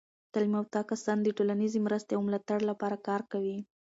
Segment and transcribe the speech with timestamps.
[0.31, 3.57] تعلیم یافته کسان د ټولنیزې مرستې او ملاتړ لپاره کار کوي.